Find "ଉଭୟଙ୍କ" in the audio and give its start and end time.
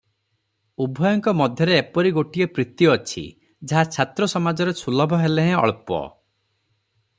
0.85-1.33